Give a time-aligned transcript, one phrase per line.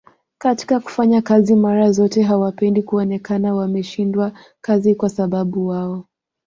[0.37, 4.31] katika kufanya kazi mara zote hawapendi kuonekana wameshindwa
[4.61, 6.05] kazi kwasababu wao